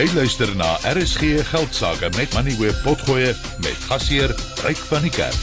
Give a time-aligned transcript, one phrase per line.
[0.00, 4.32] Jy luister na RSG Geldsaake met Money Web Potgoe met gasheer
[4.64, 5.42] Ryk van die Kerk.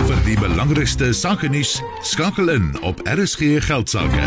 [0.00, 4.26] Vir die belangrikste sake nuus skakel in op RSG Geldsaake.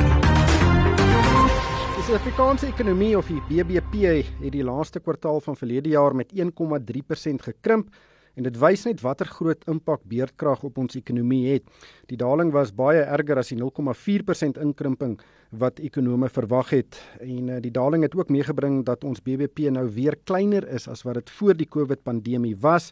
[1.97, 7.49] Die Suid-Afrikaanse ekonomie of die BBP het die laaste kwartaal van verlede jaar met 1,3%
[7.49, 7.91] gekrimp
[8.35, 11.65] en dit wys net watter groot impak beerdkrag op ons ekonomie het.
[12.11, 15.17] Die daling was baie erger as die 0,4% inkrimping
[15.55, 19.87] wat ekonome verwag het en uh, die daling het ook meegebring dat ons BBP nou
[19.95, 22.91] weer kleiner is as wat dit voor die COVID-pandemie was.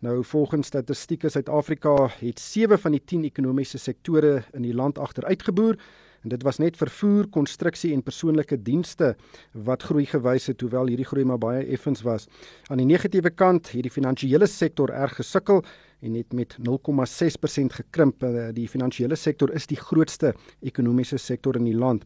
[0.00, 5.76] Nou volgens statistieke Suid-Afrika het 7 van die 10 ekonomiese sektore in die land agteruitgeboer
[6.22, 9.14] en dit was net vervoer, konstruksie en persoonlike dienste
[9.52, 12.28] wat groei gewys het hoewel hierdie groei maar baie effens was.
[12.68, 15.64] Aan die negatiewe kant het die finansiële sektor erg gesukkel
[16.00, 18.22] en het met 0,6% gekrimp.
[18.22, 22.04] Eh, die finansiële sektor is die grootste ekonomiese sektor in die land.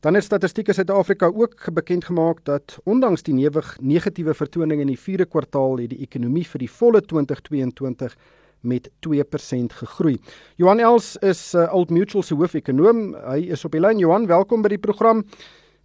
[0.00, 3.34] Dan het Statistiek Suid-Afrika ook bekend gemaak dat ondanks die
[3.80, 8.16] negatiewe vertoning in die 4de kwartaal het die ekonomie vir die volle 2022
[8.66, 10.16] met 2% gegroei.
[10.60, 13.14] Johan Els is uh, Old Mutual se hoofekonoom.
[13.14, 14.02] Hy is op die lyn.
[14.02, 15.24] Johan, welkom by die program.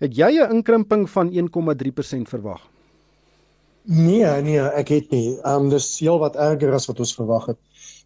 [0.01, 2.61] Het jy 'n inkrimping van 1,3% verwag?
[3.83, 5.37] Nee, nee, ek het nie.
[5.41, 7.59] Ehm um, dis heel wat erger as wat ons verwag het.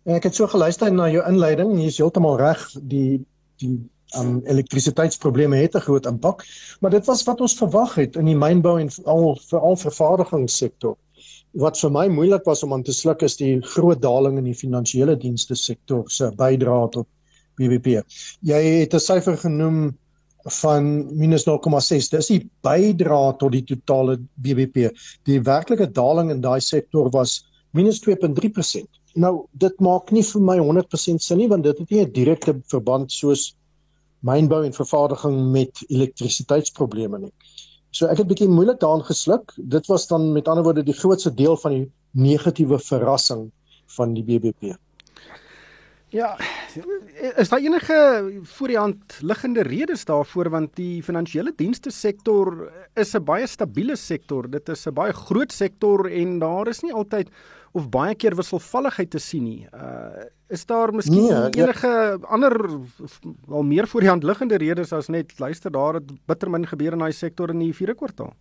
[0.06, 1.74] En ek het so geluister na jou inleiding.
[1.80, 2.62] Jy is heeltemal reg.
[2.82, 3.26] Die
[3.64, 3.80] die
[4.20, 6.46] um elektrisiteitsprobleme het 'n groot impak,
[6.80, 10.96] maar dit was wat ons verwag het in die mynbou en al veral vervaardigingssektor
[11.56, 14.58] wat vir my moeilik was om aan te sluk is die groot daling in die
[14.58, 17.08] finansiële dienste sektor se bydrae tot
[17.56, 18.02] BBP.
[18.44, 19.96] Jy het 'n syfer genoem
[20.62, 22.10] van minus 0,6.
[22.10, 24.92] Dis die bydrae tot die totale BBP.
[25.26, 28.86] Die werklike daling in daai sektor was minus 2.3%.
[29.16, 32.62] Nou dit maak nie vir my 100% sin nie want dit het nie 'n direkte
[32.68, 33.56] verband soos
[34.26, 37.34] mynbou en vervaardiging met elektrisiteitsprobleme nie.
[37.96, 39.54] So ek het bietjie moeilik daarin gesluk.
[39.56, 43.46] Dit was dan met ander woorde die grootste deel van die negatiewe verrassing
[43.96, 44.76] van die BBP.
[46.16, 46.38] Ja,
[47.36, 47.98] is daar enige
[48.44, 53.96] voor die hand liggende redes daarvoor want die finansiële dienste sektor is 'n baie stabiele
[53.96, 54.50] sektor.
[54.50, 57.30] Dit is 'n baie groot sektor en daar is nie altyd
[57.72, 59.68] of baie keer wisselvalligheid te sien nie.
[59.74, 62.18] Uh is daar miskien nee, enige ja.
[62.22, 62.70] ander
[63.48, 67.00] wel meer voor die hand liggende redes as net luister daar het bittermin gebeur in
[67.00, 68.34] daai sektor in die 4de kwartaal?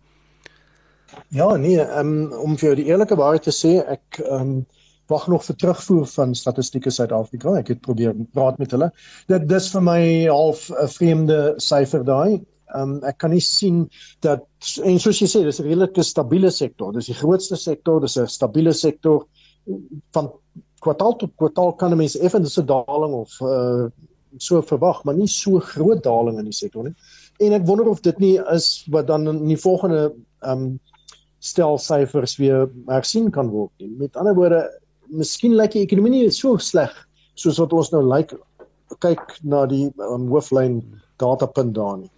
[1.27, 4.65] Ja, nee, um, om vir die eerlike waarheid te sê, ek ehm um,
[5.11, 7.57] wag nog vir terugvoer van Statistiek Suid-Afrika.
[7.59, 8.89] Ek het probeer praat met hulle.
[9.31, 12.41] Dit dis vir my half 'n vreemde syfer daai.
[12.73, 13.89] Ehm um, ek kan nie sien
[14.21, 14.45] dat
[14.83, 16.91] en soos jy sê, dis 'n redelike stabiele sektor.
[16.93, 19.27] Dis die grootste sektor, dis 'n stabiele sektor
[20.13, 20.31] van
[20.81, 23.85] kwartaal tot kwartaal kan 'n mens effens 'n daling of uh,
[24.37, 26.95] so verwag, maar nie so groot daling in die sektor nie.
[27.39, 30.79] En ek wonder of dit nie is wat dan in die volgende ehm um,
[31.45, 33.91] stel syfers weer hersien kan word nie.
[33.99, 34.63] Met ander woorde,
[35.09, 36.93] miskien lyk die ekonomie nie so sleg
[37.35, 38.33] soos wat ons nou lyk
[39.03, 40.79] kyk na die um, hooflyn
[41.21, 42.11] datapunt daar nie.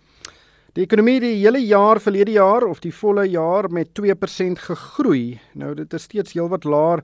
[0.78, 5.40] Die ekonomie die hele jaar verlede jaar of die volle jaar met 2% gegroei.
[5.58, 7.02] Nou dit is steeds heelwat laer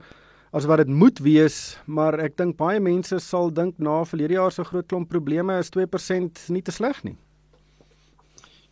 [0.54, 4.54] as wat dit moet wees, maar ek dink baie mense sal dink na verlede jaar
[4.54, 7.16] se groot klomp probleme is 2% nie te sleg nie.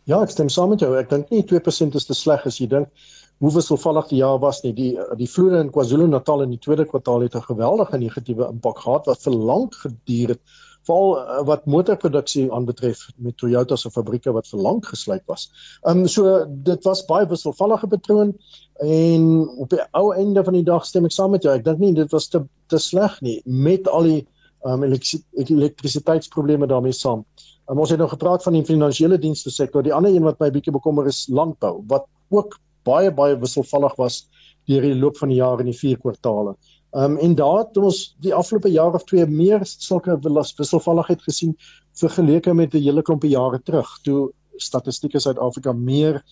[0.06, 0.92] Ja, ek stem saam met jou.
[0.98, 3.04] Ek dink nie 2% is te sleg as jy dink
[3.42, 4.70] hoe wisselvallig die jaar was nie.
[4.76, 9.06] Die die vloede in KwaZulu-Natal in die tweede kwartaal het 'n geweldige negatiewe impak gehad
[9.10, 10.42] wat vir lank geduur het
[10.86, 15.48] veral uh, wat motorproduksie aanbetref met Toyota se fabrieke wat vir lank gesluit was.
[15.82, 18.32] Ehm um, so dit was baie wisselvallige patroon
[18.80, 21.54] en op die ou einde van die dag stem ek saam met jou.
[21.54, 24.20] Ek dink nie dit was te te sleg nie met al die
[24.64, 24.98] ehm um,
[25.44, 27.24] elektrisiteitsprobleme daarmee saam.
[27.70, 29.82] Um, ons het nou gepraat van die finansiële dienste sektor.
[29.82, 34.28] Die ander een wat my bietjie bekommer is landbou wat ook baie baie wisselvallig was
[34.70, 36.54] deur die loop van die jaar in die vier kwartaale.
[36.92, 41.56] Um en daar het ons die afgelope jaar of twee meer sulke wisselvalligheid gesien
[41.98, 46.22] vergeleke met 'n hele klompie jare terug toe statistieke Suid-Afrika meer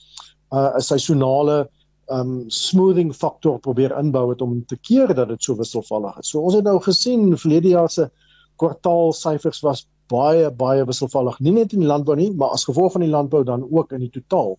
[0.53, 1.69] uh, 'n uh, seisonale
[2.11, 6.29] um smoothing faktor probeer inbou het om te keer dat dit so wisselvallig is.
[6.29, 8.11] So ons het nou gesien verlede jaar se
[8.57, 12.93] kwartaal syfers was baie baie wisselvallig, nie net in die landbou nie, maar as gevolg
[12.97, 14.57] van die landbou dan ook in die totaal.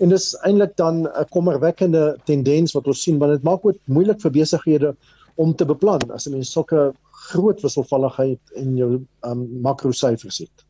[0.00, 4.20] En dis eintlik dan 'n kommerwekkende tendens wat ons sien want dit maak ook moeilik
[4.20, 4.96] vir besighede
[5.36, 10.64] om te beplan as 'n mens sulke groot wisselvalligheid in jou um, makrosyfers het.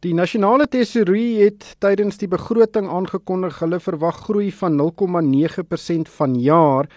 [0.00, 6.88] Die nasionale tesourier het tydens die begroting aangekondig hulle verwag groei van 0,9% vanjaar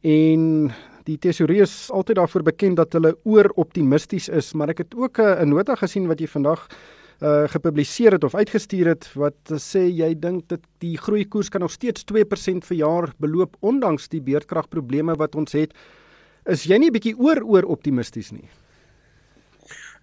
[0.00, 0.70] en
[1.06, 5.20] die tesourier is altyd daarvoor bekend dat hulle oor optimisties is, maar ek het ook
[5.22, 6.68] 'n nota gesien wat jy vandag
[7.22, 11.72] uh gepubliseer het of uitgestuur het wat sê jy dink dit die groeikoers kan nog
[11.72, 15.72] steeds 2% vir jaar beloop ondanks die beerdkragprobleme wat ons het.
[16.44, 18.48] Is jy nie bietjie oor oor optimisties nie?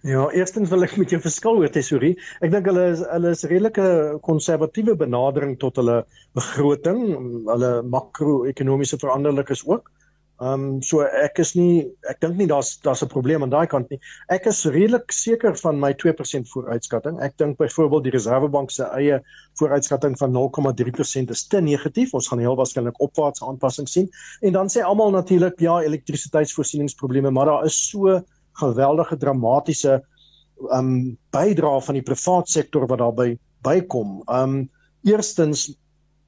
[0.04, 2.16] Ja, eerstens wil ek met jou verskil oor tesorie.
[2.44, 3.86] Ek dink hulle is hulle is redelike
[4.26, 6.02] konservatiewe benadering tot hulle
[6.36, 6.98] begroting,
[7.46, 9.88] hulle makro-ekonomiese veranderlikes ook.
[10.42, 13.66] Ehm um, so ek is nie ek dink nie daar's daar's 'n probleem aan daai
[13.70, 14.00] kant nie.
[14.28, 17.20] Ek is redelik seker van my 2% vooruitskatting.
[17.22, 19.20] Ek dink byvoorbeeld die Reserwebank se eie
[19.60, 22.14] vooruitskatting van 0,3% is te negatief.
[22.14, 24.10] Ons gaan heel waarskynlik opwaartse aanpassings sien.
[24.42, 28.20] En dan sê almal natuurlik ja, elektrisiteitsvoorsieningsprobleme, maar daar is so
[28.58, 30.02] geweldige dramatiese
[30.70, 34.22] ehm um, bydrae van die private sektor wat daarbey bykom.
[34.26, 34.68] Ehm um,
[35.04, 35.70] eerstens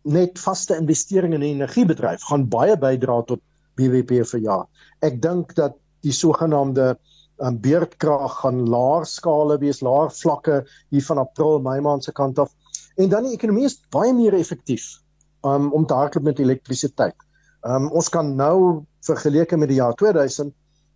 [0.05, 3.41] net vaste investeringe in 'n energiebedryf gaan baie bydra tot
[3.77, 4.67] BBP vir jaar.
[5.05, 5.77] Ek dink dat
[6.07, 6.95] die sogenaamde
[7.43, 10.63] um, beerdkrag gaan laer skale wees, laer vlakke
[10.95, 12.53] hier van April, Mei maand se kant af.
[12.97, 14.97] En dan die ekonomie is baie meer effektief
[15.45, 17.17] um, om te hardloop met elektrisiteit.
[17.67, 20.55] Um, ons kan nou vergeleke met die jaar 2000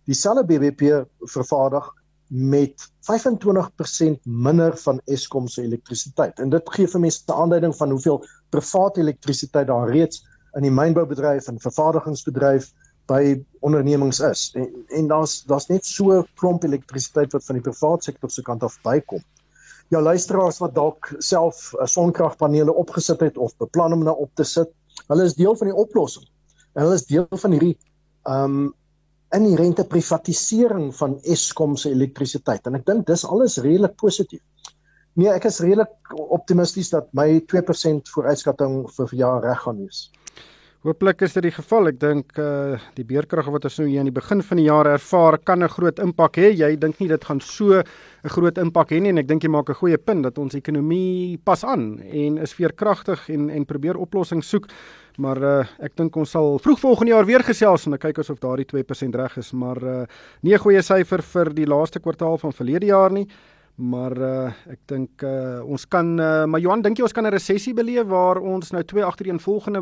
[0.09, 1.87] dieselfde BBP vervaardig
[2.31, 6.39] met 25% minder van Eskom se elektrisiteit.
[6.39, 10.23] En dit gee vir mense 'n aanduiding van hoeveel private elektrisiteit daar reeds
[10.57, 12.71] in die mynboubedryf en vervaardigingsbedryf
[13.11, 14.49] by ondernemings is.
[14.55, 14.67] En,
[14.97, 18.77] en daar's daar's net so klomp elektrisiteit wat van die private sektor se kant af
[18.85, 19.23] bykom.
[19.91, 24.45] Ja, luisteraars wat dalk self uh, sonkragpanele opgesit het of beplan om nou op te
[24.47, 24.71] sit,
[25.07, 26.27] hulle is deel van die oplossing.
[26.75, 27.75] En hulle is deel van hierdie
[28.29, 28.69] ehm um,
[29.31, 32.65] inherente privatisering van Eskom se elektrisiteit.
[32.67, 34.41] En ek dink dis alles redelik positief.
[35.15, 40.01] Nee, ek is redelik optimisties dat my 2% vooruitskatting vir verjaar reg gaan wees.
[40.81, 41.91] Hooplik is dit die geval.
[41.91, 44.87] Ek dink uh die beerkrag wat ons nou hier aan die begin van die jaar
[44.89, 46.49] ervaar, kan 'n groot impak hê.
[46.57, 47.85] Jy dink nie dit gaan so 'n
[48.25, 51.37] groot impak hê nie en ek dink jy maak 'n goeie punt dat ons ekonomie
[51.45, 54.65] pas aan en is veerkragtig en en probeer oplossings soek.
[55.19, 58.65] Maar uh ek dink ons sal vroeg volgende jaar weer gesels en kyk of daardie
[58.65, 60.05] 2% reg is, maar uh
[60.41, 63.27] nie 'n goeie syfer vir die laaste kwartaal van verlede jaar nie
[63.81, 67.33] maar uh, ek dink uh, ons kan uh, maar Johan dink jy ons kan 'n
[67.33, 69.81] resessie beleef waar ons nou twee agtereenvolgende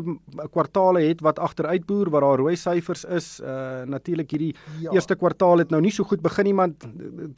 [0.50, 3.40] kwartaale het wat agteruitboer waar daar rooi syfers is?
[3.40, 4.92] Uh, natuurlik hierdie ja.
[4.92, 6.70] eerste kwartaal het nou nie so goed begin nie maar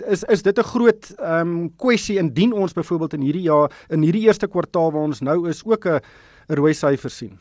[0.07, 2.19] is is dit 'n groot um, kwessie?
[2.19, 5.87] Indien ons byvoorbeeld in hierdie jaar in hierdie eerste kwartaal waar ons nou is ook
[5.87, 6.01] 'n
[6.49, 7.39] rooi syfer sien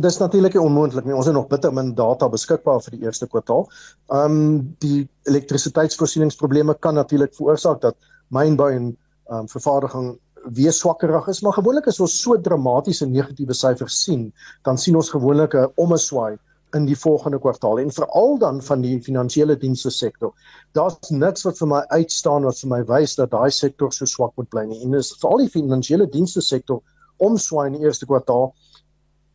[0.00, 1.14] dis natuurlik onmoontlik nie.
[1.14, 3.68] Ons het nog bitter min data beskikbaar vir die eerste kwartaal.
[4.12, 7.96] Ehm um, die elektrisiteitsvoorsieningsprobleme kan natuurlik veroorsaak dat
[8.28, 10.14] mynbou en ehm um, vervaardiging
[10.52, 14.32] weer swakkerig is, maar gewoonlik as ons so dramatiese negatiewe syfers sien,
[14.64, 16.36] dan sien ons gewoonlik 'n omeswaai
[16.74, 20.32] in die volgende kwartaal en veral dan van die finansiële dienste sektor.
[20.72, 24.32] Daar's niks wat vir my uitstaan wat vir my wys dat daai sektor so swak
[24.36, 24.82] moet bly nie.
[24.82, 26.82] En dis veral die finansiële dienste sektor
[27.22, 28.52] omswaai in die eerste kwartaal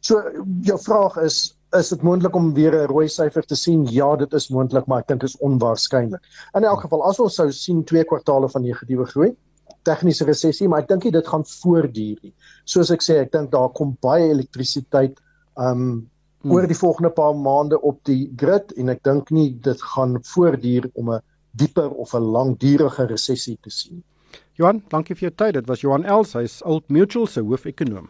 [0.09, 0.21] So
[0.65, 1.39] jou vraag is
[1.77, 3.85] is dit moontlik om weer 'n rooi syfer te sien?
[3.93, 6.23] Ja, dit is moontlik, maar ek dink dit is onwaarskynlik.
[6.57, 9.35] In elk geval, as ons sou sien twee kwartaale van negatiewe groei,
[9.85, 12.33] tegniese resessie, maar ek dink dit gaan voortduur nie.
[12.65, 15.19] Soos ek sê, ek dink daar kom baie elektrisiteit
[15.57, 16.09] um
[16.41, 16.51] hmm.
[16.51, 20.89] oor die volgende paar maande op die grid en ek dink nie dit gaan voortduur
[20.95, 21.21] om 'n
[21.53, 24.03] dieper of 'n langdurige resessie te sien.
[24.57, 25.53] Johan, dankie vir jou tyd.
[25.53, 28.09] Dit was Johan Els, hy's Old Mutual se hoofekonoom.